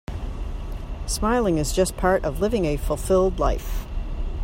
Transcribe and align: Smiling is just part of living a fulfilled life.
Smiling 1.05 1.59
is 1.59 1.73
just 1.73 1.95
part 1.95 2.25
of 2.25 2.39
living 2.39 2.65
a 2.65 2.75
fulfilled 2.75 3.37
life. 3.37 3.85